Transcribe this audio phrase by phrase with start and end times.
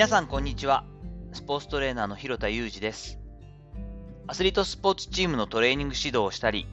[0.00, 0.86] 皆さんこんにちは。
[1.34, 3.18] スポーツトレーナーの広田裕二です。
[4.28, 6.66] アスリートスポーツチームのトレーニング指導をしたり、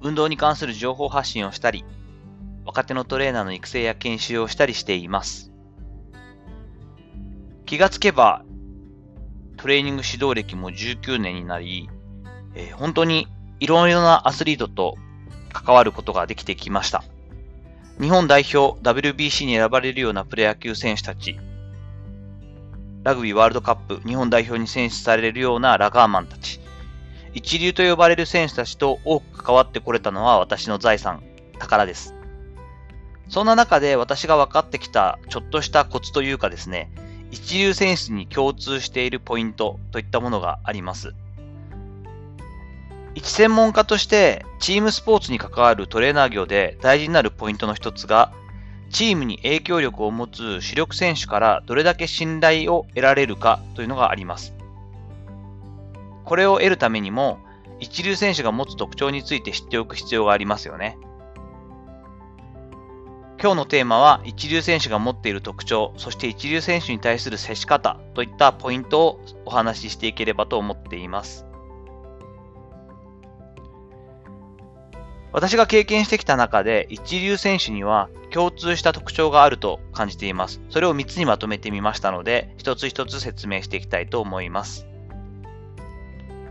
[0.00, 1.84] 運動に関する情報発信をしたり、
[2.64, 5.52] 若手のトレーナーの育成や研修をしたりしています。
[7.66, 8.42] 気がつけば、
[9.58, 11.90] トレーニング指導歴も19年になり、
[12.54, 13.28] えー、本当に
[13.60, 14.96] いろいろなアスリートと
[15.52, 17.04] 関わることができてきました。
[18.00, 21.38] 日本代表 WBC に選ばれるようなプロ野球選手たち、
[23.06, 26.58] ラグビーワールドカップ日本代表に選出されるようなラガーマンたち、
[27.34, 31.22] 一流と呼ばれる選手たちと多く関わってこれたのは私の財産、
[31.60, 32.16] 宝です。
[33.28, 36.90] そんな中で私が分かってきたちょっとしたコツというかですね、
[37.30, 41.14] 一流選手に共通しているポイントといったものがあります。
[43.14, 48.32] 一専門家としてチームスポーツに関わるトレーナー業で大事になるポイントの一つが
[48.90, 54.54] チームに影響力を持つ主力選手からどれだけ信頼を得られるかというのがあります。
[56.24, 57.38] これを得るためにも、
[57.78, 60.98] 一流選手が持つ特徴について知っておく必要がありますよね。
[63.40, 71.45] 今日のテーマは一流選手が持っている特徴、そして一流選手に対する接し方といったポイントをお話ししていければと思っています。
[75.36, 80.62] 私が経験してきた中で一流選手には共通した特徴があると感じています。
[80.70, 84.86] それを3つにまとめてみましたので、一つ一つ説明していきたいと思います。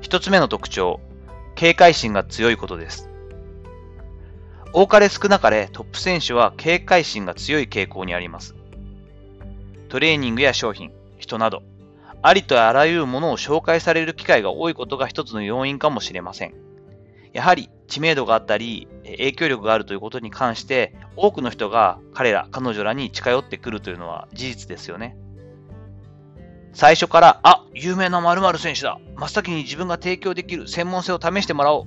[0.00, 0.98] 1つ目の特徴、
[1.54, 3.08] 警戒心が強いことです。
[4.72, 8.56] 多かれ少なかれトップ選手は警戒心が強い傾向にあります。
[9.90, 11.62] トレーニングや商品、人など、
[12.20, 16.54] ありとあらゆるものを紹介される機会が多いことが一つの要因かもしれません。
[17.32, 25.14] やはり知名度があったり、影響力があるということに関して、多くの人が彼ら、彼女らに近寄ってくるというのは事実ですよね。
[26.72, 28.98] 最初から、あ、有名な〇〇選手だ。
[29.16, 31.86] 真っ先に自分が提供できる専門性を試してもらおう。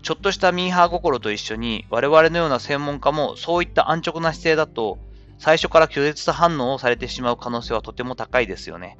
[0.00, 4.96] ちょっとしたミーハー心と一緒に、我々のような専門家もそういった安直な姿勢だと、
[5.38, 8.96] 最初から拒絶反応をされてしまう可能性はとても高いですよね。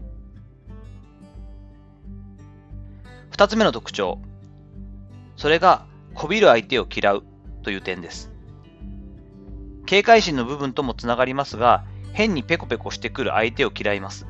[3.30, 4.18] 二つ目の特徴。
[5.36, 7.24] それが、こびる相手を嫌う
[7.62, 8.32] という点です。
[9.84, 14.26] 警戒心の部分ともつながりますが、変にペコペコしてくる相手を嫌います。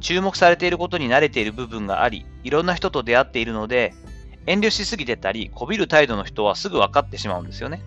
[0.00, 3.94] 注目されていることに慣れている部分があり、いろんな人と出会っているので、
[4.46, 7.82] 遠慮しすぎてたり、こびる態度の人はすぐ分かってしまうんですよね。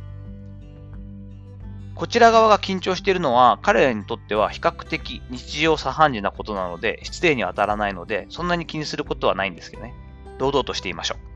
[1.95, 9.93] こちら側が緊張しているのは、彼らにとっては比較的日常茶飯事なことなので、失礼には当たらないので、そんなに気にすることはないんですけどね。
[10.37, 11.28] 堂々としていましょう。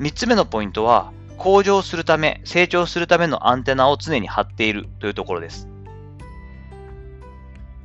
[0.00, 5.68] 3つ目のポイントは、向上するため、成長するためのアンテナを常に張っているというところです。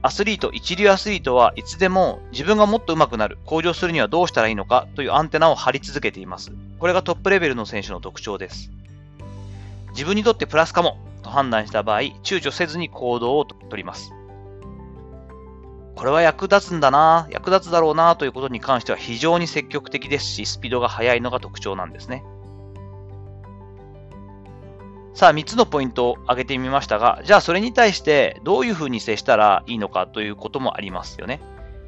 [0.01, 6.53] アスリート、一流アスリートはいつでも自分がもっと上手くなる、向上するにはどうしたらいいのかというアンテナを張り続けています。
[6.79, 8.71] これがトップレベルの選手の特徴です。
[9.89, 14.13] 自分にとってプラスかもと判断した場合、躊躇せずに行動をとります。
[16.05, 22.23] これは役立つんだな、役立つだろうなということに関しては非常に積極的ですし、スピードが速いのが特徴なんですね。
[25.15, 31.41] さあ、3つのポイントを挙げてみましたが、じゃあそれに対してどういうふうに接したらいいのかということもありますよね。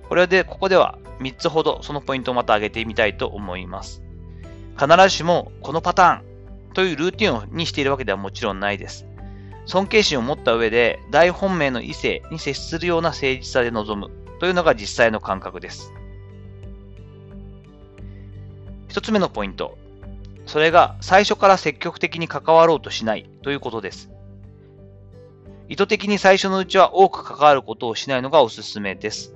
[0.09, 4.01] これで、ここでは3つほどそのポイントをまた挙げてみたいと思います。
[4.79, 9.05] 必ずしもこのパターンというルーティンにしているわけではもちろんないです。
[9.67, 15.93] 尊敬心を持った上で大本命の異性に接するような誠実さで臨むというのが実際の感覚です。
[18.87, 19.77] 一つ目のポイント。
[20.45, 24.09] それが最初から積極的に関わろうとしないということです。
[25.67, 29.35] 意図的に最初のうちは多く関わることをしないのがおすすめです。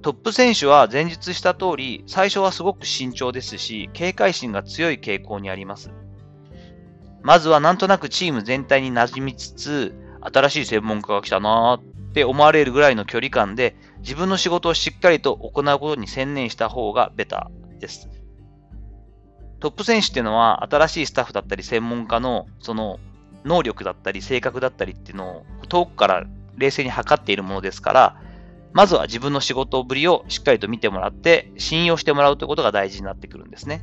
[0.00, 5.90] トップ選手は前述した通り、最初はすごく慎重ですし、警戒心が強い傾向にあります。
[7.22, 18.08] まずはなんとなくチーム全体に馴染みつつ、新しい専門家が来たなーって思われるぐらいの距離感で、自分の仕事をしっかりと行うことに専念した方がベターです。
[19.60, 22.98] トップ選手っていうのは、新しいスタッフだったり専門家の、その、
[23.44, 26.26] 能力だったり性格だったりっていうのを遠くから
[26.58, 28.16] 冷静に測っているものですから、
[28.72, 33.82] まずは自分の仕事ぶりをしっかりと見てもらって、信用してもらうということが大事になってくるんですね。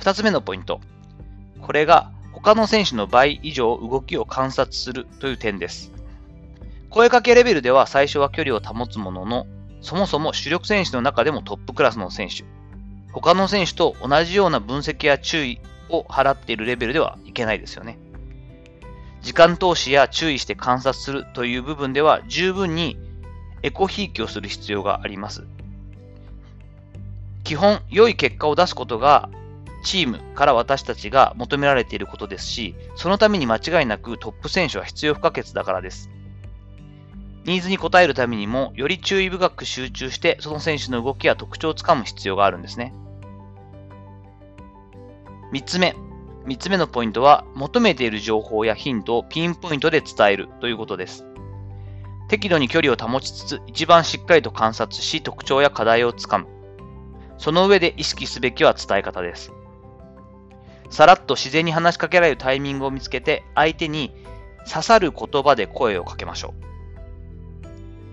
[0.00, 0.80] 二つ目のポイント。
[1.60, 5.92] これが他の選手の倍以上動きを観察するという点です。
[6.88, 9.46] 声かけレベルでは最初は距離を保つものの、
[9.82, 12.44] そもそも主力選手の中でもトップクラスの選手、
[13.12, 15.60] 他の選手と同じような分析や注意
[15.90, 17.98] を払っているレベルではいけないですよね。
[19.20, 22.96] 時間投資や注意して観察するという部分では十分に
[23.62, 25.44] エコひいきをする必要があります。
[27.44, 29.28] 基本、良い結果を出すことが
[29.82, 36.10] チームから私たちが求められていることですし、そのために間違いなくトップ選手は必要不可欠だからです。
[37.44, 42.94] ニーズに応えるためにも、より注意深く集中して、その選手の動きや特徴をつかむ必要があるんですね。
[45.52, 45.96] 3つ目。
[46.46, 51.24] 3つ目のポイントは、求めている情報やヒントをピンポイントで伝えるということです。
[52.28, 56.46] 適度に距離を保ちつつ、一番しっかりと観察し、特徴や課題をつかむ。
[57.38, 59.50] その上で意識すべきは伝え方です。
[60.90, 64.12] さらっと自然に話しかけられるタイミングを見つけて、相手に
[64.68, 66.70] 刺さる言葉で声をかけましょう。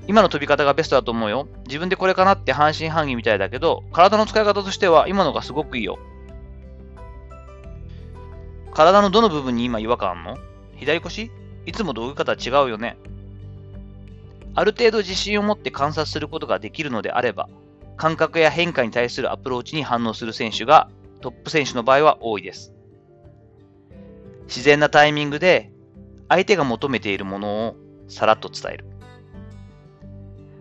[0.07, 1.47] 今の飛び方がベストだと思うよ。
[1.67, 5.99] 自分でこれかなって半信半疑みたいだけど、体の使い方としては今のがすごくいいよ。
[8.71, 10.37] 体のどの部分に今違和感あんの？
[10.77, 11.31] 左腰？
[11.65, 12.97] いつもと動き方違うよね。
[14.53, 17.49] ある程度自信を持って観察することができるのであれば、
[17.97, 20.89] 感覚や変化に対するアプローチに反応する選手が
[21.21, 22.73] トップ選手の場合は多いです。
[24.47, 25.71] 自然なタイミングで
[26.29, 27.75] 相手が求めているものを
[28.07, 28.85] さらっと伝える。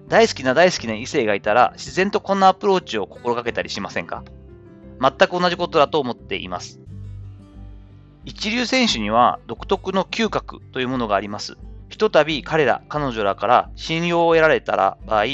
[0.08, 4.25] 大好きな大好きな異性がいたら自然とこんなアプローチを心がけたりしませんか？
[5.00, 6.81] 全く同じことだと思っています。
[8.25, 11.56] 一流選手には独特の嗅覚というものがあります。
[11.88, 15.25] ひとたび彼ら、彼女らから信用を得られたら場合、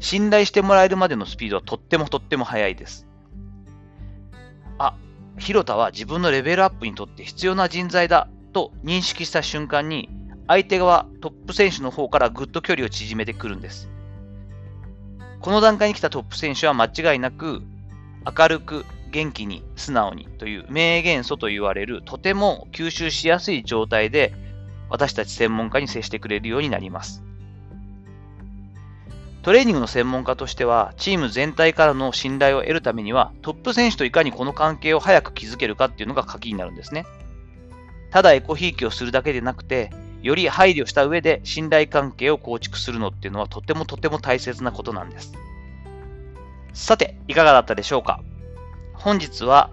[0.00, 3.06] 信頼してもらえるまでのスピードはとってもとっても速いです。
[4.80, 4.94] あ、
[5.38, 10.08] 広田は自分のレベルアップにとって必要な人材だと認識した瞬間に、
[10.48, 13.90] 相手側、トップ選手の方からぐっと距離を縮めてくるんです。
[15.40, 17.62] この段階に来たトップ選手は間違いなく、
[18.38, 24.32] 明るく元気に素直にという名言素と言われるとても吸収しやすい状態で
[24.88, 27.22] 私たち専門家に接してくれるようになります。
[29.42, 37.06] トレーニングの専門家としては、チーム全体からの信頼を得るためには、トップ選手といかにこの関係を早く築けるかっていうのが鍵になるんですね。
[38.10, 39.90] ただエコひいきをするだけでなくて、
[40.22, 45.32] より配慮した上で信頼関係を構築するのっていうのはとてもとても大切なことなんです。
[46.74, 48.20] さて、いかがだったでしょうか
[48.94, 49.70] 本日は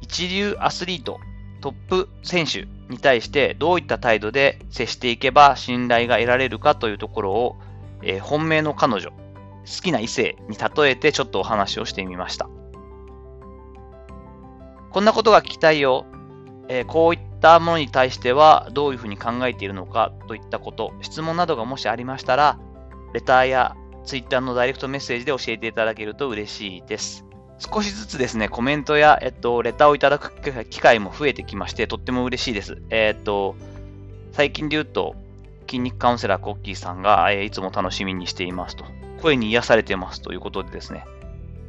[0.00, 1.18] 一流アスリート、
[1.60, 7.56] トップ選手に対してどういった態度で接していけば信頼が得られるかというところを、
[8.02, 9.16] えー、本命の彼女、好
[9.82, 12.48] きな異性に例えてちょっとお話をしてみました。
[14.90, 16.06] こんなことが聞きたいよ。
[16.68, 22.58] えー、こういったものに対してはどういうふうに考えているのかといったこと、質問などがもしありましたら、
[23.14, 27.24] レターや Twitter のダイレクトメッセージで教えていただけると嬉しいです。
[27.58, 30.32] 少しずつですね、コメントや、えっと、レターをいただく
[30.70, 32.80] 機会も増えてきまして、とっても嬉しいです。
[32.90, 33.56] えっと、
[34.32, 35.16] 最近で言うと、
[35.68, 38.84] 筋肉カウンセラーコッキーさんが、え、いつも楽しみにしていますと。
[39.20, 41.04] 声に癒されてますということでですね、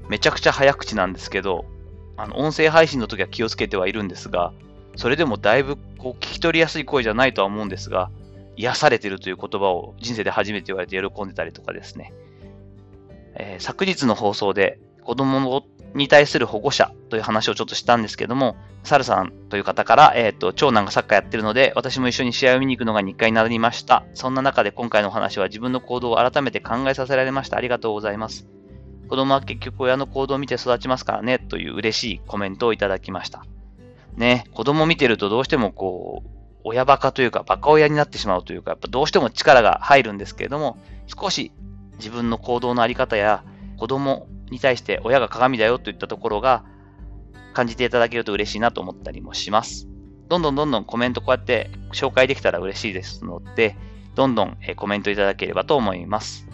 [0.08, 1.66] めちゃくちゃ早口なんですけど、
[2.18, 4.54] あの、音声配信の時は気をつけてはいるんですが、
[4.96, 8.10] それでもだいぶこう聞き取りやすい声じゃないとは思うんですが、
[8.58, 12.14] 癒されてるという言葉を人生で初めて言われて喜んでたりとかですね。
[13.36, 15.64] えー、昨日の放送で子供
[15.94, 24.04] に対する保護者という話をちょっとしたんですけども、サルさんという方から、えっ、ー、と、長男がサッカーやってるので、私も一緒に試合を見に行くのが日課になりました。
[24.14, 27.58] そんな中で今回のお話は自分の行動を改めて考えさせられました。
[27.58, 28.48] ありがとうございます。
[29.10, 33.44] 子供は結局親の行動を見て育ちますからね、という嬉しいコメントをいただきました。
[34.16, 36.30] ね、子供を見てるとどうしてもこう、
[36.64, 41.52] 親バカというか、バカ親になってしまうというか、やっぱどうしても力が入るんですけれども、少し
[41.98, 43.44] 自分の行動のあり方や
[43.78, 46.64] 子供に対して親が鏡だよといったところが
[47.54, 49.88] 感じていただけると嬉しいなと思ったりもします。
[50.28, 53.76] どんどんどんどんコメントこうやって紹介できたら嬉しいですので、
[54.16, 56.48] どんどんコメントいただければと思います。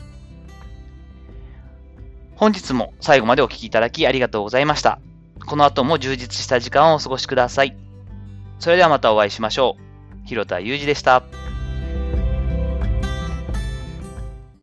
[2.35, 4.99] 本日も最後までお聴きいただきありがとうございました。
[5.45, 7.77] この後も充実した時間をお過ごしください。
[8.59, 9.77] それではまたお会いしましょ
[10.23, 10.27] う。
[10.27, 11.23] 広田祐二でした。